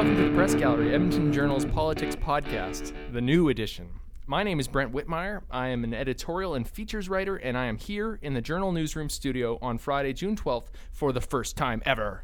[0.00, 3.86] welcome to the Press Gallery, Edmonton Journal's Politics Podcast, the new edition.
[4.26, 5.42] My name is Brent Wittmeier.
[5.50, 9.10] I am an editorial and features writer, and I am here in the Journal Newsroom
[9.10, 12.22] studio on Friday, June 12th, for the first time ever.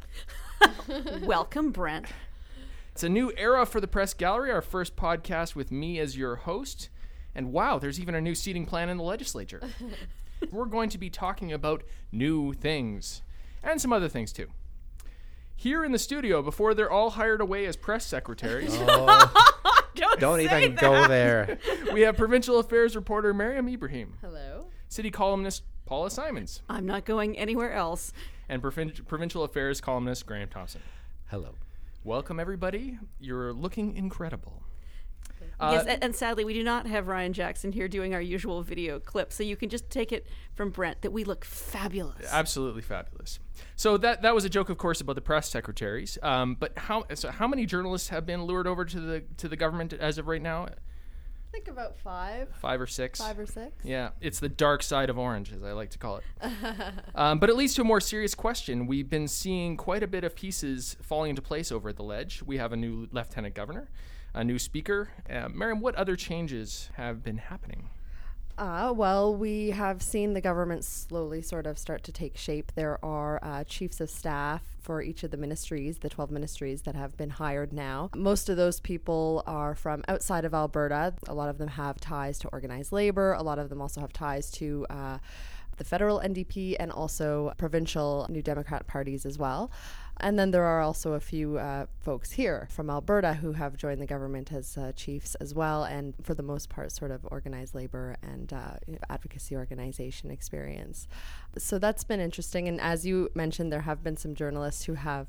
[1.21, 2.07] Welcome, Brent.
[2.93, 6.35] It's a new era for the Press Gallery, our first podcast with me as your
[6.35, 6.89] host.
[7.35, 9.61] And wow, there's even a new seating plan in the legislature.
[10.51, 13.21] We're going to be talking about new things
[13.61, 14.47] and some other things too.
[15.59, 19.53] Here in the studio, before they're all hired away as press secretaries, oh.
[19.95, 20.79] Don't, Don't even that.
[20.79, 21.57] go there.
[21.93, 24.67] we have provincial affairs reporter Mariam Ibrahim, Hello.
[24.87, 28.13] city columnist Paula Simons, I'm not going anywhere else.
[28.47, 30.81] and provin- provincial affairs columnist Graham Thompson.
[31.31, 31.55] Hello.
[32.03, 32.99] Welcome, everybody.
[33.19, 34.61] You're looking incredible.
[35.59, 38.61] Uh, yes, and, and sadly, we do not have Ryan Jackson here doing our usual
[38.61, 42.25] video clip, so you can just take it from Brent that we look fabulous.
[42.31, 43.39] Absolutely fabulous.
[43.75, 46.17] So that that was a joke, of course, about the press secretaries.
[46.21, 49.55] Um, but how so how many journalists have been lured over to the to the
[49.55, 50.65] government as of right now?
[50.65, 53.19] I think about five, Five or six.
[53.19, 53.73] five or six.
[53.83, 56.23] Yeah, it's the dark side of orange, as I like to call it.
[57.15, 58.85] um, but it leads to a more serious question.
[58.85, 62.43] We've been seeing quite a bit of pieces falling into place over at the ledge.
[62.45, 63.89] We have a new lieutenant governor,
[64.37, 65.09] a new speaker.
[65.29, 67.89] Uh, Mariam, what other changes have been happening?
[68.57, 72.71] Uh, well, we have seen the government slowly sort of start to take shape.
[72.75, 76.95] There are uh, chiefs of staff for each of the ministries, the 12 ministries that
[76.95, 78.09] have been hired now.
[78.15, 81.13] Most of those people are from outside of Alberta.
[81.27, 84.13] A lot of them have ties to organized labor, a lot of them also have
[84.13, 84.85] ties to.
[84.89, 85.17] Uh,
[85.77, 89.71] the federal NDP and also provincial New Democrat parties as well.
[90.19, 94.01] And then there are also a few uh, folks here from Alberta who have joined
[94.01, 97.75] the government as uh, chiefs as well, and for the most part, sort of organized
[97.75, 98.75] labor and uh,
[99.09, 101.07] advocacy organization experience.
[101.57, 102.67] So that's been interesting.
[102.67, 105.27] And as you mentioned, there have been some journalists who have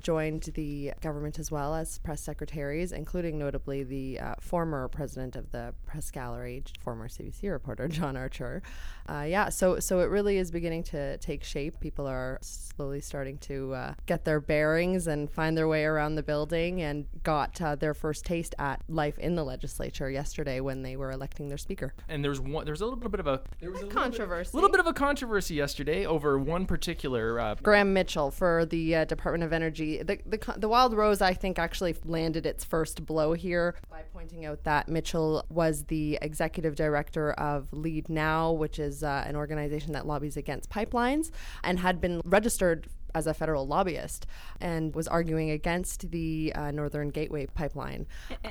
[0.00, 5.50] joined the government as well as press secretaries, including notably the uh, former president of
[5.52, 8.62] the press gallery, former CBC reporter John Archer.
[9.08, 11.78] Uh, yeah, so so it really is beginning to take shape.
[11.80, 16.22] People are slowly starting to uh, get their bearings and find their way around the
[16.22, 20.96] building, and got uh, their first taste at life in the legislature yesterday when they
[20.96, 21.92] were electing their speaker.
[22.08, 22.64] And there's one.
[22.64, 24.50] There's a little bit of a there was a little bit- Controversy.
[24.54, 27.38] little bit of a controversy yesterday over one particular.
[27.38, 29.83] Uh, Graham Mitchell for the uh, Department of Energy.
[29.84, 34.64] The, the the Wildrose, I think, actually landed its first blow here by pointing out
[34.64, 40.36] that Mitchell was the executive director of Leadnow, which is uh, an organization that lobbies
[40.36, 41.30] against pipelines,
[41.62, 44.26] and had been registered as a federal lobbyist
[44.60, 48.06] and was arguing against the uh, Northern Gateway pipeline.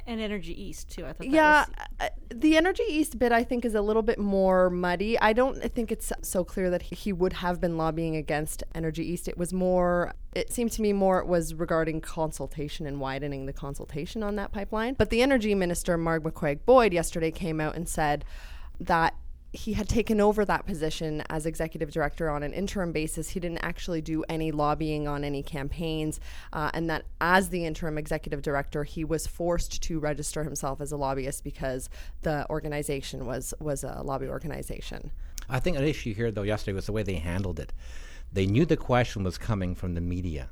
[0.07, 1.05] And Energy East, too.
[1.05, 4.01] I thought that Yeah, was- uh, the Energy East bit I think is a little
[4.01, 5.19] bit more muddy.
[5.19, 9.03] I don't think it's so clear that he, he would have been lobbying against Energy
[9.05, 9.27] East.
[9.27, 13.53] It was more, it seemed to me more it was regarding consultation and widening the
[13.53, 14.95] consultation on that pipeline.
[14.97, 18.25] But the Energy Minister, Marg McCuaig-Boyd, yesterday came out and said
[18.79, 19.13] that
[19.53, 23.29] he had taken over that position as executive director on an interim basis.
[23.29, 26.19] He didn't actually do any lobbying on any campaigns,
[26.51, 30.91] uh, and that as the interim executive director, he was forced to register himself as
[30.91, 31.87] a lobbyist because
[32.23, 35.11] the organization was was a lobby organization.
[35.47, 37.73] I think an issue here, though, yesterday was the way they handled it.
[38.31, 40.49] They knew the question was coming from the media,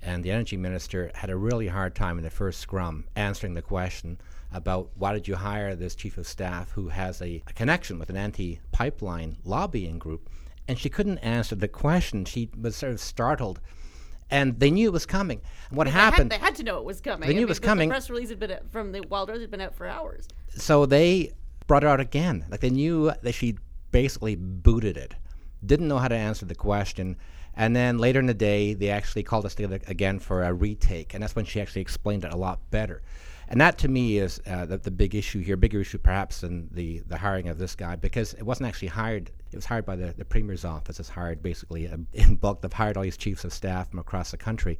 [0.00, 3.62] and the energy minister had a really hard time in the first scrum answering the
[3.62, 4.20] question
[4.52, 8.10] about why did you hire this chief of staff who has a, a connection with
[8.10, 10.28] an anti pipeline lobbying group.
[10.68, 12.24] And she couldn't answer the question.
[12.24, 13.60] She was sort of startled.
[14.30, 15.40] And they knew it was coming.
[15.68, 16.30] And what They had, happened?
[16.32, 17.28] they had to know it was coming.
[17.28, 17.88] They knew I it was coming.
[17.88, 20.26] The press release had been out- from the Wildrose had been out for hours.
[20.50, 21.32] so they
[21.68, 22.44] brought her out again.
[22.50, 23.56] Like they knew that she
[23.92, 25.14] basically booted it,
[25.64, 27.16] didn't know how to answer the question,
[27.54, 31.14] and then later in the day they actually called us together again for a retake,
[31.14, 33.02] and that's when she actually explained it a lot better.
[33.48, 36.68] And that to me is uh, the, the big issue here, bigger issue perhaps than
[36.72, 39.30] the, the hiring of this guy, because it wasn't actually hired.
[39.52, 40.98] It was hired by the, the Premier's office.
[40.98, 42.60] It's hired basically uh, in bulk.
[42.60, 44.78] They've hired all these chiefs of staff from across the country.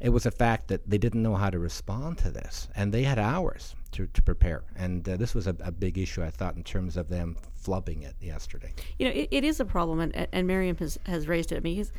[0.00, 3.02] It was the fact that they didn't know how to respond to this, and they
[3.02, 4.64] had hours to, to prepare.
[4.76, 8.02] And uh, this was a, a big issue, I thought, in terms of them flubbing
[8.04, 8.74] it yesterday.
[8.98, 11.56] You know, it, it is a problem, and, and Mariam has, has raised it.
[11.56, 11.92] I mean, he's,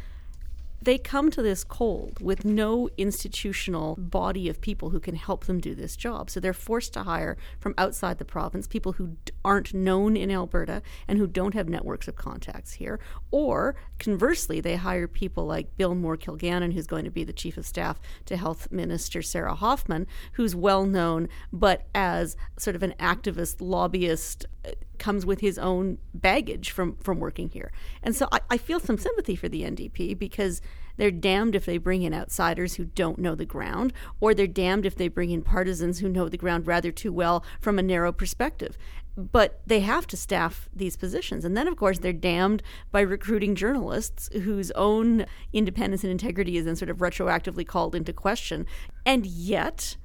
[0.82, 5.60] they come to this cold with no institutional body of people who can help them
[5.60, 6.30] do this job.
[6.30, 10.82] So they're forced to hire from outside the province people who aren't known in Alberta
[11.08, 13.00] and who don't have networks of contacts here.
[13.32, 17.58] Or conversely, they hire people like Bill Moore Kilgannon, who's going to be the chief
[17.58, 22.94] of staff to Health Minister Sarah Hoffman, who's well known, but as sort of an
[23.00, 27.72] activist, lobbyist, uh, comes with his own baggage from from working here.
[28.04, 30.62] And so I, I feel some sympathy for the NDP because
[30.98, 34.86] they're damned if they bring in outsiders who don't know the ground, or they're damned
[34.86, 38.12] if they bring in partisans who know the ground rather too well from a narrow
[38.12, 38.78] perspective.
[39.16, 41.44] But they have to staff these positions.
[41.44, 42.62] And then, of course, they're damned
[42.92, 48.14] by recruiting journalists whose own independence and integrity is then sort of retroactively called into
[48.14, 48.68] question.
[49.06, 49.98] And yet,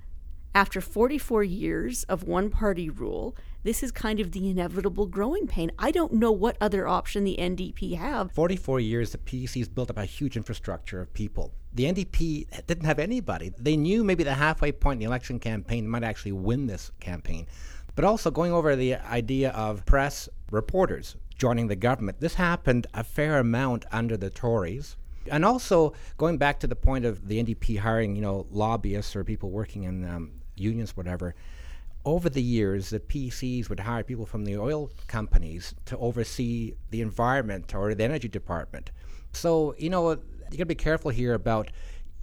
[0.54, 5.70] after 44 years of one party rule, this is kind of the inevitable growing pain.
[5.78, 8.32] I don't know what other option the NDP have.
[8.32, 11.52] 44 years, the PC's built up a huge infrastructure of people.
[11.72, 13.52] The NDP didn't have anybody.
[13.56, 17.46] They knew maybe the halfway point in the election campaign might actually win this campaign.
[17.94, 22.20] But also going over the idea of press reporters joining the government.
[22.20, 24.96] This happened a fair amount under the Tories.
[25.30, 29.22] And also going back to the point of the NDP hiring, you know, lobbyists or
[29.22, 31.36] people working in um, unions, whatever
[32.04, 37.00] over the years, the PCs would hire people from the oil companies to oversee the
[37.00, 38.90] environment or the energy department.
[39.32, 40.18] So, you know, you
[40.50, 41.70] got to be careful here about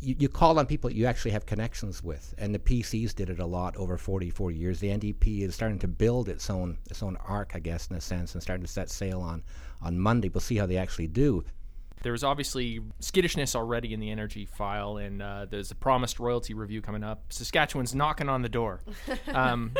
[0.01, 3.39] you, you, call on people you actually have connections with, and the PCs did it
[3.39, 4.79] a lot over 44 years.
[4.79, 8.01] The NDP is starting to build its own its own arc, I guess, in a
[8.01, 9.43] sense, and starting to set sail on
[9.81, 10.29] on Monday.
[10.29, 11.43] We'll see how they actually do.
[12.01, 16.53] There was obviously skittishness already in the energy file, and uh, there's a promised royalty
[16.53, 17.23] review coming up.
[17.29, 18.81] Saskatchewan's knocking on the door.
[19.33, 19.73] Um,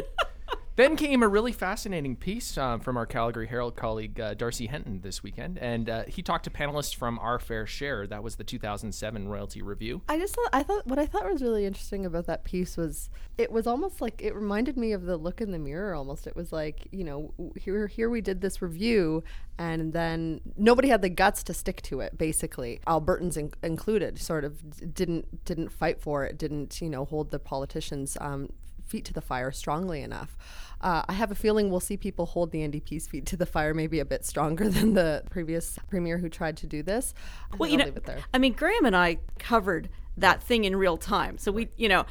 [0.80, 5.02] then came a really fascinating piece uh, from our Calgary Herald colleague uh, Darcy Henton
[5.02, 8.08] this weekend, and uh, he talked to panelists from Our Fair Share.
[8.08, 10.02] That was the 2007 royalty review.
[10.08, 13.10] I just thought I thought what I thought was really interesting about that piece was
[13.38, 15.94] it was almost like it reminded me of the look in the mirror.
[15.94, 19.24] Almost, it was like you know here here we did this review,
[19.58, 22.18] and then nobody had the guts to stick to it.
[22.18, 27.31] Basically, Albertans in- included, sort of didn't didn't fight for it, didn't you know hold
[27.31, 28.50] the politicians um,
[28.89, 30.36] feet to the fire strongly enough.
[30.81, 33.74] Uh, I have a feeling we'll see people hold the NDP's feet to the fire
[33.74, 37.13] maybe a bit stronger than the previous premier who tried to do this.
[37.57, 37.91] well, you know,
[38.33, 42.06] I mean, Graham and I covered that thing in real time, so we, you know,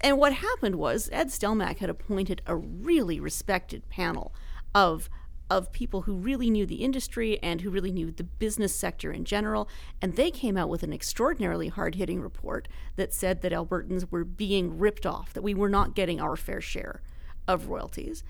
[0.00, 4.34] and what happened was Ed Stelmach had appointed a really respected panel
[4.74, 5.08] of
[5.50, 9.24] of people who really knew the industry and who really knew the business sector in
[9.24, 9.68] general.
[10.02, 14.24] And they came out with an extraordinarily hard hitting report that said that Albertans were
[14.24, 17.02] being ripped off, that we were not getting our fair share
[17.46, 18.22] of royalties.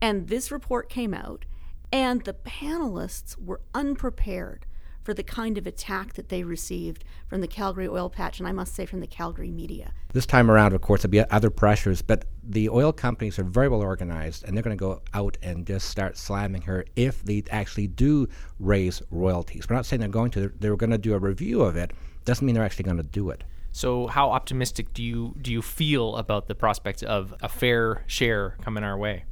[0.00, 1.44] And this report came out,
[1.92, 4.64] and the panelists were unprepared
[5.08, 8.52] for the kind of attack that they received from the Calgary oil patch, and I
[8.52, 9.94] must say from the Calgary media.
[10.12, 13.70] This time around, of course, there'll be other pressures, but the oil companies are very
[13.70, 17.42] well organized, and they're going to go out and just start slamming her if they
[17.50, 18.28] actually do
[18.60, 19.66] raise royalties.
[19.66, 21.94] We're not saying they're going to; they're going to do a review of it.
[22.26, 23.44] Doesn't mean they're actually going to do it.
[23.72, 28.58] So, how optimistic do you do you feel about the prospect of a fair share
[28.60, 29.24] coming our way?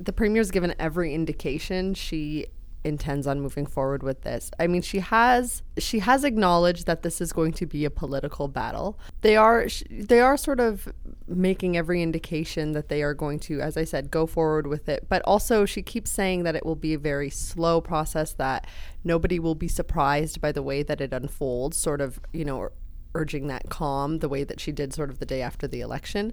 [0.00, 2.46] The premier's given every indication she
[2.84, 4.50] intends on moving forward with this.
[4.58, 8.48] I mean, she has she has acknowledged that this is going to be a political
[8.48, 8.98] battle.
[9.20, 10.92] They are they are sort of
[11.26, 15.06] making every indication that they are going to as I said go forward with it,
[15.08, 18.66] but also she keeps saying that it will be a very slow process that
[19.04, 22.70] nobody will be surprised by the way that it unfolds, sort of, you know,
[23.14, 26.32] urging that calm the way that she did sort of the day after the election.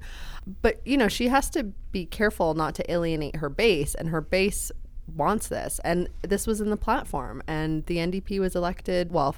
[0.62, 4.22] But, you know, she has to be careful not to alienate her base, and her
[4.22, 4.72] base
[5.16, 5.80] wants this.
[5.84, 7.42] And this was in the platform.
[7.48, 9.12] And the NDP was elected.
[9.12, 9.36] Well,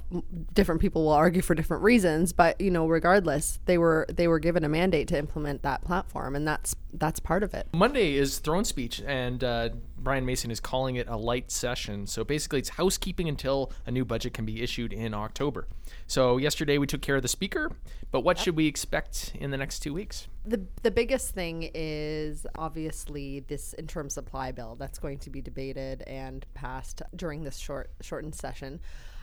[0.53, 4.39] different people will argue for different reasons, but you know, regardless, they were they were
[4.39, 7.67] given a mandate to implement that platform, and that's that's part of it.
[7.73, 12.07] Monday is throne speech, and uh, Brian Mason is calling it a light session.
[12.07, 15.67] So basically, it's housekeeping until a new budget can be issued in October.
[16.07, 17.71] So yesterday we took care of the speaker,
[18.11, 20.27] but what should we expect in the next two weeks?
[20.45, 26.01] The the biggest thing is obviously this interim supply bill that's going to be debated
[26.03, 28.79] and passed during this short shortened session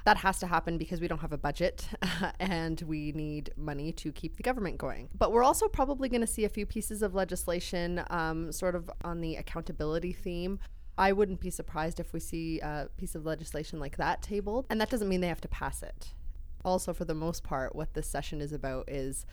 [0.06, 1.88] that has to happen because we don't have a budget
[2.40, 5.08] and we need money to keep the government going.
[5.18, 8.88] But we're also probably going to see a few pieces of legislation um, sort of
[9.02, 10.60] on the accountability theme.
[10.96, 14.66] I wouldn't be surprised if we see a piece of legislation like that tabled.
[14.70, 16.14] And that doesn't mean they have to pass it.
[16.64, 19.26] Also, for the most part, what this session is about is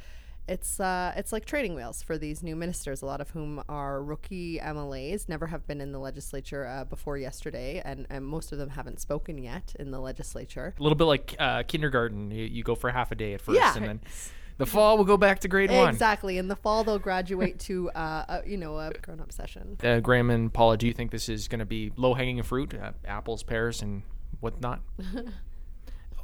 [0.47, 4.03] it's uh, it's like trading wheels for these new ministers, a lot of whom are
[4.03, 8.57] rookie MLAs, never have been in the legislature uh, before yesterday, and, and most of
[8.57, 10.75] them haven't spoken yet in the legislature.
[10.77, 12.31] A little bit like uh, kindergarten.
[12.31, 13.75] You, you, go for half a day at first, yeah.
[13.75, 14.01] and then
[14.57, 15.89] the fall we'll go back to grade one.
[15.89, 16.37] Exactly.
[16.37, 19.77] In the fall, they'll graduate to uh, a, you know a grown up session.
[19.81, 22.73] Uh, Graham and Paula, do you think this is going to be low hanging fruit,
[22.73, 24.03] uh, apples, pears, and
[24.41, 24.81] whatnot?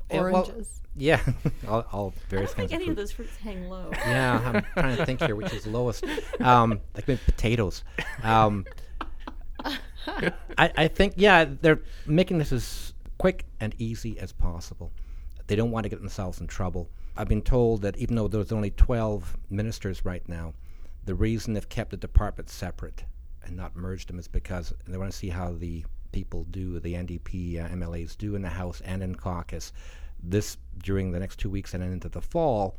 [0.10, 0.82] Oranges.
[0.96, 1.22] Yeah,
[1.68, 3.90] all, all various I don't kinds think any of, of those fruits hang low.
[3.94, 6.04] Yeah, I'm trying to think here which is lowest.
[6.40, 7.84] Um, like maybe potatoes.
[8.24, 8.66] Um,
[9.68, 14.92] I, I think, yeah, they're making this as quick and easy as possible.
[15.48, 16.90] They don't want to get themselves in trouble.
[17.18, 20.54] I've been told that even though there's only 12 ministers right now,
[21.06, 23.04] the reason they've kept the departments separate
[23.44, 26.94] and not merged them is because they want to see how the people do, the
[26.94, 29.72] NDP uh, MLAs do in the House and in caucus
[30.22, 32.78] this during the next two weeks and then into the fall,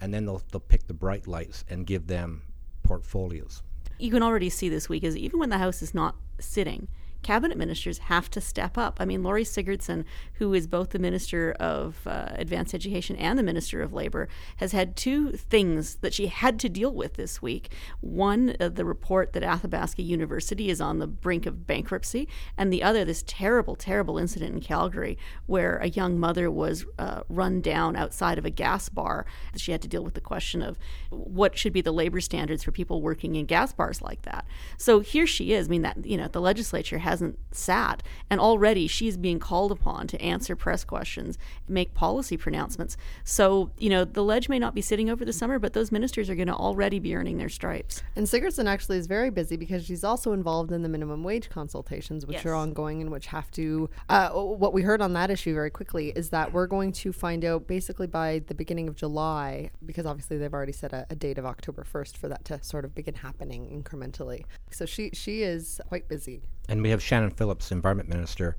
[0.00, 2.42] and then they'll, they'll pick the bright lights and give them
[2.82, 3.62] portfolios.
[3.98, 6.88] You can already see this week is even when the House is not sitting,
[7.22, 8.98] cabinet ministers have to step up.
[9.00, 13.42] I mean, Lori Sigurdson, who is both the Minister of uh, Advanced Education and the
[13.42, 17.72] Minister of Labor, has had two things that she had to deal with this week.
[18.00, 22.82] One, uh, the report that Athabasca University is on the brink of bankruptcy, and the
[22.82, 27.96] other, this terrible, terrible incident in Calgary where a young mother was uh, run down
[27.96, 29.26] outside of a gas bar.
[29.56, 30.78] She had to deal with the question of
[31.10, 34.46] what should be the labor standards for people working in gas bars like that.
[34.76, 35.68] So here she is.
[35.68, 38.02] I mean, that you know, the legislature has hasn't sat.
[38.30, 41.36] And already she's being called upon to answer press questions,
[41.68, 42.96] make policy pronouncements.
[43.22, 46.30] So, you know, the ledge may not be sitting over the summer, but those ministers
[46.30, 48.02] are going to already be earning their stripes.
[48.16, 52.24] And Sigurdson actually is very busy because she's also involved in the minimum wage consultations,
[52.26, 52.46] which Yes.
[52.46, 53.90] are ongoing and which have to.
[54.08, 57.44] Uh, what we heard on that issue very quickly is that we're going to find
[57.44, 61.36] out basically by the beginning of July, because obviously they've already set a, a date
[61.36, 64.44] of October 1st for that to sort of begin happening incrementally.
[64.70, 66.40] So she she is quite busy.
[66.68, 68.56] And we have Shannon Phillips, Environment Minister,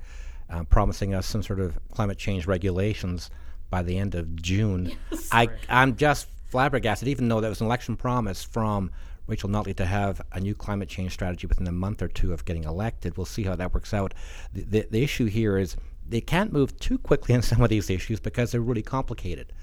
[0.50, 3.30] uh, promising us some sort of climate change regulations
[3.70, 4.96] by the end of June.
[5.32, 8.92] I, I'm just flabbergasted, even though there was an election promise from
[9.26, 12.46] Rachel Notley to have a new climate change strategy within a month or two of
[12.46, 13.18] getting elected.
[13.18, 14.14] We'll see how that works out.
[14.54, 15.76] The, the, the issue here is
[16.08, 19.54] they can't move too quickly on some of these issues because they're really complicated.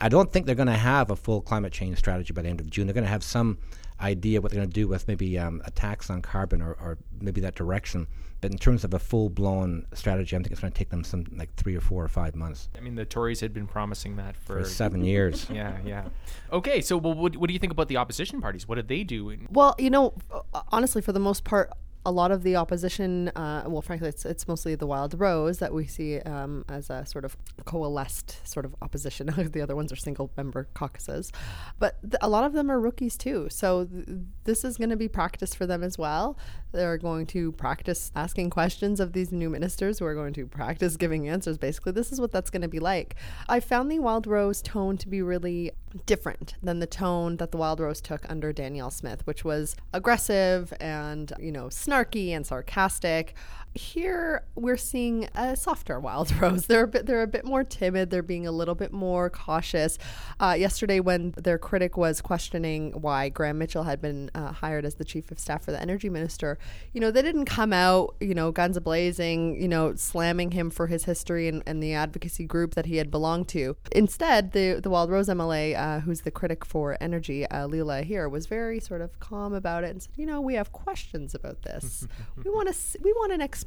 [0.00, 2.60] I don't think they're going to have a full climate change strategy by the end
[2.60, 2.86] of June.
[2.86, 3.58] They're going to have some
[4.00, 6.98] idea what they're going to do with maybe um, a tax on carbon or, or
[7.20, 8.06] maybe that direction.
[8.40, 11.04] But in terms of a full blown strategy, I think it's going to take them
[11.04, 14.16] some like three or four or five months I mean, the Tories had been promising
[14.16, 14.58] that for.
[14.58, 15.46] for seven years.
[15.52, 16.04] yeah, yeah.
[16.52, 18.68] Okay, so well, what, what do you think about the opposition parties?
[18.68, 19.30] What did they do?
[19.30, 21.70] In, Well, you know, uh, honestly, for the most part,
[22.06, 25.86] a lot of the opposition, uh, well, frankly, it's, it's mostly the Wildrose that we
[25.86, 29.26] see um, as a sort of coalesced sort of opposition.
[29.52, 31.32] the other ones are single member caucuses.
[31.78, 33.48] But th- a lot of them are rookies too.
[33.50, 34.06] So th-
[34.44, 36.38] this is going to be practice for them as well.
[36.72, 40.96] They're going to practice asking questions of these new ministers who are going to practice
[40.96, 41.56] giving answers.
[41.56, 43.16] Basically, this is what that's going to be like.
[43.48, 45.72] I found the Wildrose tone to be really
[46.06, 51.32] different than the tone that the Wildrose took under Danielle Smith, which was aggressive and,
[51.38, 53.34] you know, snarky and sarcastic.
[53.74, 56.66] Here we're seeing a softer Wild Rose.
[56.66, 58.10] They're a bit they're a bit more timid.
[58.10, 59.98] They're being a little bit more cautious.
[60.38, 64.94] Uh, yesterday, when their critic was questioning why Graham Mitchell had been uh, hired as
[64.94, 66.56] the chief of staff for the energy minister,
[66.92, 70.70] you know, they didn't come out, you know, guns a blazing, you know, slamming him
[70.70, 73.76] for his history and, and the advocacy group that he had belonged to.
[73.90, 78.46] Instead, the the Wildrose MLA, uh, who's the critic for energy, uh, Leela Aheer, was
[78.46, 82.06] very sort of calm about it and said, you know, we have questions about this.
[82.44, 83.63] we want to we want an explanation.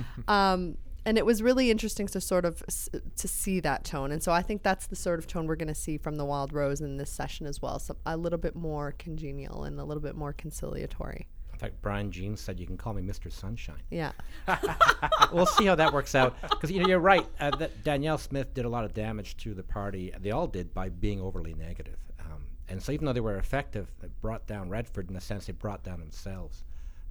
[0.28, 4.22] Um, and it was really interesting to sort of s- to see that tone and
[4.22, 6.52] so i think that's the sort of tone we're going to see from the wild
[6.52, 10.00] rose in this session as well so a little bit more congenial and a little
[10.02, 13.32] bit more conciliatory In fact, Brian Jean said, "You can call me Mr.
[13.32, 14.12] Sunshine." yeah
[15.32, 16.34] we'll see how that works out.
[16.42, 17.26] Because you know, you're right.
[17.40, 20.12] Uh, that Danielle Smith did a lot of damage to the party.
[20.20, 21.98] They all did by being overly negative.
[22.20, 25.46] Um, and so, even though they were effective, they brought down Redford in a sense.
[25.46, 26.64] They brought down themselves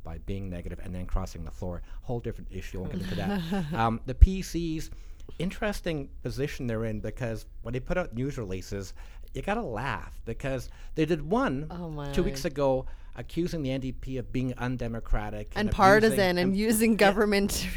[0.04, 1.82] by being negative and then crossing the floor.
[2.02, 2.78] Whole different issue.
[2.80, 3.66] I won't get into that.
[3.74, 4.90] Um, the PCs,
[5.40, 8.94] interesting position they're in because when they put out news releases,
[9.34, 14.32] you gotta laugh because they did one Oh, two weeks ago accusing the NDP of
[14.32, 17.68] being undemocratic and abusing- partisan and using government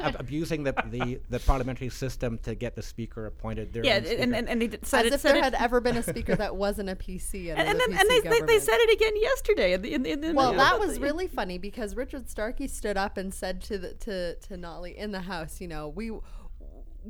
[0.00, 3.72] ab- abusing the, the, the parliamentary system to get the speaker appointed.
[3.72, 4.22] Their Yeah, own and, speaker.
[4.34, 6.02] and, and they did- said as it, if said there it, had ever been a
[6.02, 8.76] speaker that wasn't a pc and, under and the then and they, they, they said
[8.78, 9.72] it again yesterday.
[9.74, 12.68] In the, in, the- in the, Well, in that was really funny because Richard Starke
[12.70, 16.12] stood up and said to the, to to Notley in the house, you know, we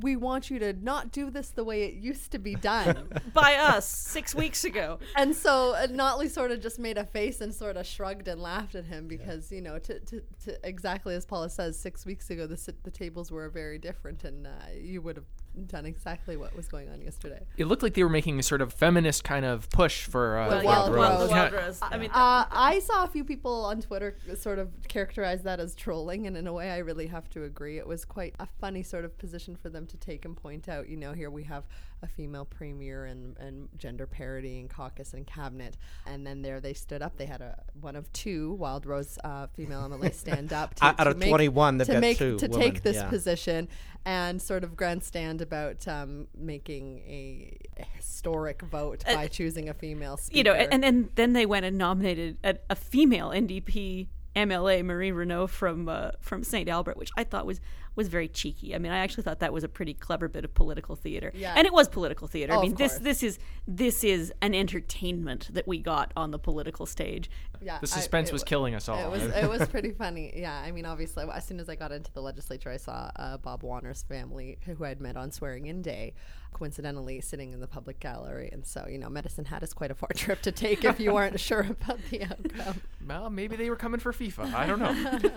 [0.01, 3.09] we want you to not do this the way it used to be done.
[3.33, 4.99] by us six weeks ago.
[5.15, 8.41] and so uh, Notley sort of just made a face and sort of shrugged and
[8.41, 12.29] laughed at him because you know, to, to, to exactly as Paula says, six weeks
[12.29, 15.25] ago the the tables were very different, and uh, you would have
[15.67, 17.45] done exactly what was going on yesterday.
[17.57, 20.47] It looked like they were making a sort of feminist kind of push for uh,
[20.49, 21.29] Well, for Wild well, Rose.
[21.29, 21.59] Wild Yeah.
[21.59, 21.79] Rose.
[21.81, 25.75] I mean, Uh, I saw a few people on Twitter sort of characterize that as
[25.75, 27.77] trolling, and in a way, I really have to agree.
[27.77, 30.89] It was quite a funny sort of position for them to take and point out.
[30.89, 31.63] You know, here we have
[32.03, 36.73] a female premier and, and gender parity and caucus and cabinet, and then there they
[36.73, 37.17] stood up.
[37.17, 41.03] They had a one of two Wildrose uh, female MLA stand up to, Out- out
[41.05, 43.09] to of make- 21, they've to got make two to women, take this yeah.
[43.09, 43.69] position
[44.05, 47.57] and sort of grandstand about um, making a
[47.95, 50.37] historic vote by choosing a female speaker.
[50.37, 55.11] you know, and, and then they went and nominated a, a female NDP MLA, Marie
[55.11, 56.67] Renaud from uh, from St.
[56.67, 57.61] Albert, which I thought was
[57.95, 58.73] was very cheeky.
[58.75, 61.53] I mean, I actually thought that was a pretty clever bit of political theater, Yeah.
[61.55, 62.53] and it was political theater.
[62.53, 66.39] Oh, I mean, this this is this is an entertainment that we got on the
[66.39, 67.29] political stage.
[67.61, 68.99] yeah, the I- suspense it was killing us all.
[68.99, 70.33] It was it was pretty funny.
[70.35, 73.37] Yeah, I mean, obviously, as soon as I got into the legislature, I saw uh,
[73.37, 76.13] Bob Wanner's family, who I had met on swearing in day,
[76.51, 78.49] coincidentally sitting in the public gallery.
[78.51, 81.13] And so, you know, Medicine Hat is quite a far trip to take if you
[81.17, 82.81] weren't sure about the outcome.
[83.07, 84.53] Well, maybe they were coming for FIFA.
[84.53, 85.29] I don't know.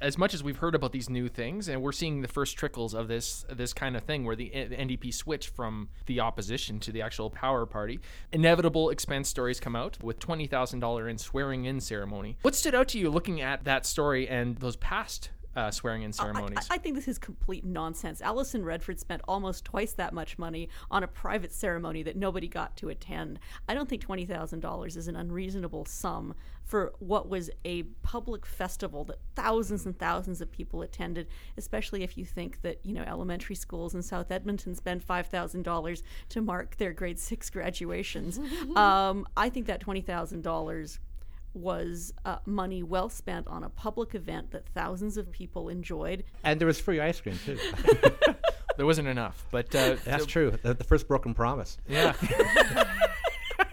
[0.00, 2.94] As much as we've heard about these new things, and we're seeing the first trickles
[2.94, 6.80] of this this kind of thing, where the, uh, the NDP switch from the opposition
[6.80, 8.00] to the actual power party,
[8.32, 12.36] inevitable expense stories come out with twenty thousand dollar in swearing in ceremony.
[12.42, 16.12] What stood out to you looking at that story and those past uh, swearing in
[16.12, 16.66] ceremonies?
[16.70, 18.20] I, I think this is complete nonsense.
[18.20, 22.76] Alison Redford spent almost twice that much money on a private ceremony that nobody got
[22.78, 23.38] to attend.
[23.68, 28.46] I don't think twenty thousand dollars is an unreasonable sum for what was a public
[28.46, 31.26] festival that thousands and thousands of people attended.
[31.56, 35.62] Especially if you think that you know elementary schools in South Edmonton spend five thousand
[35.62, 38.38] dollars to mark their grade six graduations.
[38.76, 41.00] um, I think that twenty thousand dollars
[41.54, 46.24] was uh, money well spent on a public event that thousands of people enjoyed.
[46.44, 47.58] And there was free ice cream too.
[48.76, 50.52] there wasn't enough, but uh, That's true.
[50.62, 51.78] The, the first broken promise.
[51.88, 52.14] Yeah.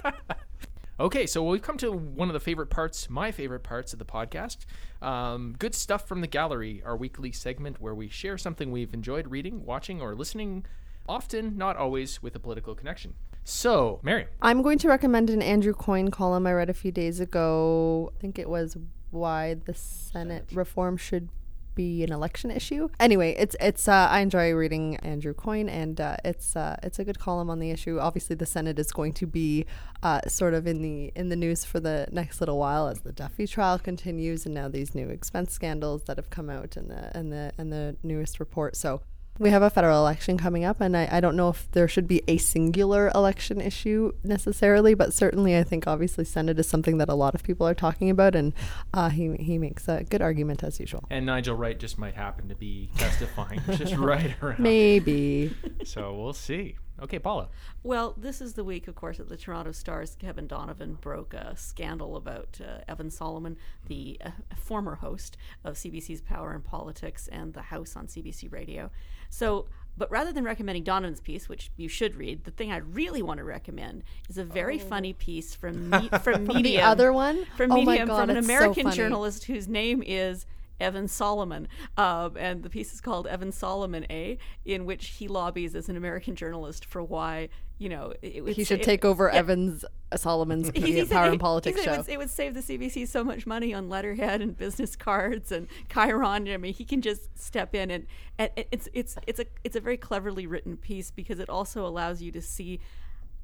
[0.99, 4.05] okay, so we've come to one of the favorite parts, my favorite parts of the
[4.05, 4.65] podcast.
[5.01, 9.29] Um, good stuff from the gallery, our weekly segment where we share something we've enjoyed
[9.29, 10.65] reading, watching, or listening.
[11.07, 13.13] Often, not always, with a political connection.
[13.49, 17.21] So, Mary, I'm going to recommend an Andrew Coyne column I read a few days
[17.21, 18.11] ago.
[18.13, 18.75] I think it was
[19.09, 21.29] why the Senate reform should
[21.73, 22.89] be an election issue.
[22.99, 27.05] Anyway, it's it's uh, I enjoy reading Andrew Coyne, and uh, it's uh, it's a
[27.05, 27.99] good column on the issue.
[27.99, 29.65] Obviously, the Senate is going to be
[30.03, 33.13] uh, sort of in the in the news for the next little while as the
[33.13, 37.17] Duffy trial continues, and now these new expense scandals that have come out in the
[37.17, 38.75] in the in the newest report.
[38.75, 38.99] So.
[39.39, 42.07] We have a federal election coming up, and I, I don't know if there should
[42.07, 47.09] be a singular election issue necessarily, but certainly I think obviously Senate is something that
[47.09, 48.53] a lot of people are talking about, and
[48.93, 51.05] uh, he, he makes a good argument as usual.
[51.09, 54.59] and Nigel Wright just might happen to be testifying just right around.
[54.59, 55.53] Maybe.
[55.83, 56.77] So we'll see.
[57.01, 57.49] Okay, Paula.
[57.83, 61.55] Well, this is the week, of course, that the Toronto Star's Kevin Donovan broke a
[61.55, 63.57] scandal about uh, Evan Solomon,
[63.87, 68.89] the uh, former host of CBC's Power and Politics and The House on CBC Radio.
[69.29, 73.21] So, but rather than recommending Donovan's piece, which you should read, the thing I really
[73.21, 76.63] want to recommend is a very funny piece from me- from Medium.
[76.63, 77.45] the other one?
[77.55, 80.45] from Oh my Medium God, from an it's so American journalist whose name is
[80.79, 85.75] Evan Solomon, um, and the piece is called Evan Solomon A, in which he lobbies
[85.75, 89.39] as an American journalist for why you know it, he should it- take over yeah.
[89.39, 91.93] Evans uh, Solomon's He- he Power and Politics show.
[91.93, 95.51] It would, it would save the CBC so much money on letterhead and business cards
[95.51, 96.47] and Chiron.
[96.47, 98.07] I mean, he can just step in and,
[98.39, 102.21] and it's it's it's a it's a very cleverly written piece because it also allows
[102.21, 102.79] you to see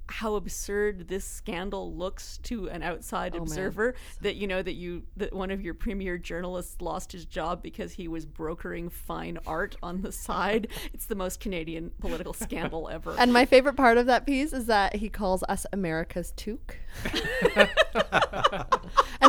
[0.07, 5.03] how absurd this scandal looks to an outside oh, observer that you know that you
[5.15, 9.75] that one of your premier journalists lost his job because he was brokering fine art
[9.81, 10.67] on the side.
[10.93, 13.15] It's the most canadian political scandal ever.
[13.17, 16.77] And my favorite part of that piece is that he calls us America's toque.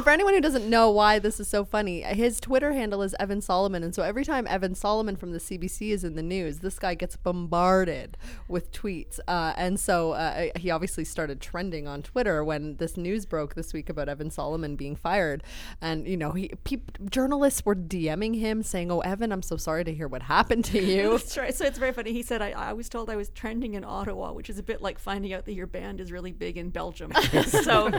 [0.04, 3.40] for anyone who doesn't know why this is so funny, his Twitter handle is Evan
[3.40, 3.82] Solomon.
[3.82, 6.94] And so every time Evan Solomon from the CBC is in the news, this guy
[6.94, 9.18] gets bombarded with tweets.
[9.26, 13.72] Uh, and so uh, he obviously started trending on Twitter when this news broke this
[13.72, 15.42] week about Evan Solomon being fired.
[15.80, 19.84] And, you know, he, peop journalists were DMing him saying, Oh, Evan, I'm so sorry
[19.84, 21.10] to hear what happened to you.
[21.16, 21.54] That's right.
[21.54, 22.12] So it's very funny.
[22.12, 24.82] He said, I, I was told I was trending in Ottawa, which is a bit
[24.82, 27.10] like finding out that your band is really big in Belgium.
[27.46, 27.90] so,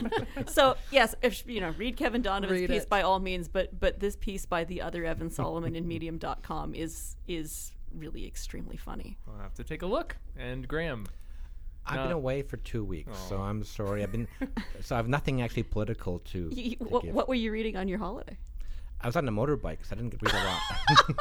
[0.45, 2.89] so yes, if, you know, read Kevin Donovan's Read piece it.
[2.89, 7.15] by all means, but but this piece by the other Evan Solomon in Medium.com is
[7.27, 9.17] is really extremely funny.
[9.27, 10.17] I'll have to take a look.
[10.37, 11.05] And Graham.
[11.87, 14.01] I've been uh, away for two weeks, so I'm sorry.
[14.01, 14.27] I've been
[14.81, 16.49] so I have nothing actually political to.
[16.53, 17.13] You- you- to what, give.
[17.13, 18.37] what were you reading on your holiday?
[19.01, 20.59] I was on a motorbike, so I didn't read a lot.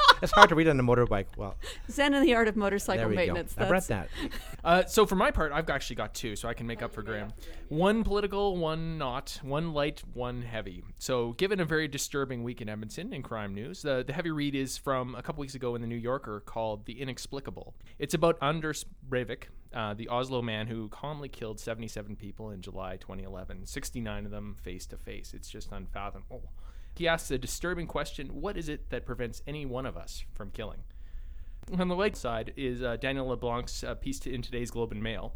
[0.22, 1.26] it's hard to read on a motorbike.
[1.36, 1.56] Well,
[1.90, 3.54] Zen and the Art of Motorcycle there we Maintenance.
[3.54, 3.64] go.
[3.64, 4.30] I read That's- that.
[4.64, 7.02] Uh, so for my part, I've actually got two, so I can make up for
[7.02, 7.34] Graham.
[7.68, 9.38] One political, one not.
[9.42, 10.82] One light, one heavy.
[10.96, 14.54] So given a very disturbing week in Edmonton in crime news, the, the heavy read
[14.54, 18.38] is from a couple weeks ago in the New Yorker called "The Inexplicable." It's about
[18.40, 24.24] Anders Breivik, uh, the Oslo man who calmly killed 77 people in July 2011, 69
[24.24, 25.34] of them face to face.
[25.34, 26.50] It's just unfathomable.
[26.96, 30.50] He asks a disturbing question: What is it that prevents any one of us from
[30.50, 30.84] killing?
[31.78, 35.02] On the right side is uh, Daniel LeBlanc's uh, piece to, in today's Globe and
[35.02, 35.34] Mail.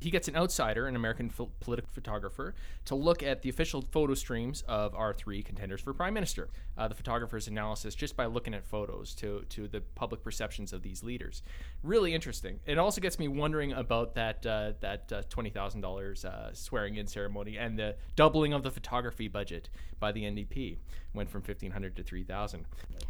[0.00, 2.54] He gets an outsider, an American ph- political photographer,
[2.86, 6.48] to look at the official photo streams of our three contenders for prime minister.
[6.76, 10.82] Uh, the photographer's analysis just by looking at photos to, to the public perceptions of
[10.82, 11.42] these leaders.
[11.82, 12.60] Really interesting.
[12.66, 16.96] It also gets me wondering about that uh, that uh, twenty thousand dollars uh, swearing
[16.96, 20.78] in ceremony and the doubling of the photography budget by the NDP
[21.12, 22.64] went from fifteen hundred to three thousand.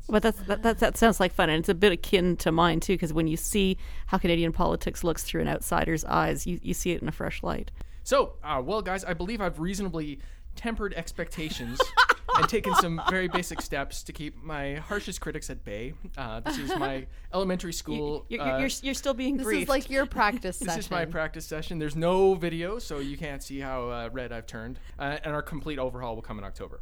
[0.09, 1.50] But that's, that, that, that sounds like fun.
[1.50, 3.76] And it's a bit akin to mine, too, because when you see
[4.07, 7.43] how Canadian politics looks through an outsider's eyes, you, you see it in a fresh
[7.43, 7.71] light.
[8.03, 10.19] So, uh, well, guys, I believe I've reasonably
[10.57, 11.79] tempered expectations
[12.37, 15.95] and taken some very basic steps to keep my harshest critics at bay.
[16.16, 18.25] Uh, this is my elementary school.
[18.29, 19.62] You're, uh, you're, you're, you're still being This briefed.
[19.64, 20.81] is like your practice this session.
[20.81, 21.79] is my practice session.
[21.79, 24.79] There's no video, so you can't see how uh, red I've turned.
[24.99, 26.81] Uh, and our complete overhaul will come in October.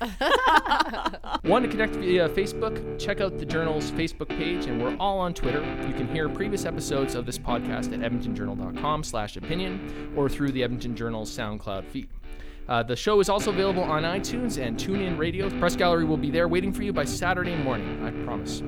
[1.44, 2.98] Want to connect via Facebook?
[2.98, 5.60] Check out the Journal's Facebook page, and we're all on Twitter.
[5.86, 10.62] You can hear previous episodes of this podcast at edmontonjournal.com slash opinion or through the
[10.62, 12.08] Edmonton Journal's SoundCloud feed.
[12.66, 15.50] Uh, the show is also available on iTunes and TuneIn Radio.
[15.58, 18.62] Press gallery will be there waiting for you by Saturday morning, I promise.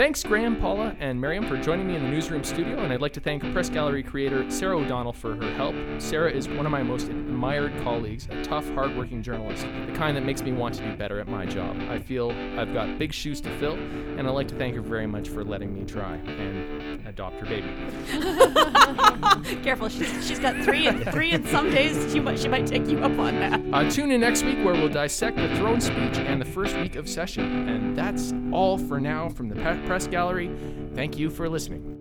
[0.00, 3.12] Thanks, Graham, Paula, and Mariam for joining me in the newsroom studio, and I'd like
[3.12, 5.74] to thank Press Gallery creator Sarah O'Donnell for her help.
[5.98, 10.24] Sarah is one of my most admired colleagues, a tough, hardworking journalist, the kind that
[10.24, 11.76] makes me want to do better at my job.
[11.90, 15.06] I feel I've got big shoes to fill, and I'd like to thank her very
[15.06, 17.68] much for letting me try and adopt her baby.
[19.62, 22.86] Careful, she's, she's got three, and three, and some days she might, she might take
[22.88, 23.60] you up on that.
[23.70, 26.96] Uh, tune in next week where we'll dissect the throne speech and the first week
[26.96, 27.68] of session.
[27.68, 30.48] And that's all for now from the Pe- Press Gallery.
[30.94, 31.99] Thank you for listening.